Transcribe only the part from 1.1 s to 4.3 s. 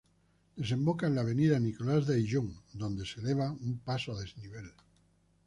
la avenida Nicolás de Ayllón, donde se eleva un paso a